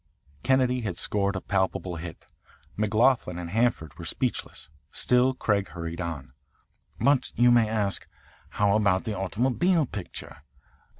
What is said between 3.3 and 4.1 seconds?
and Hanford were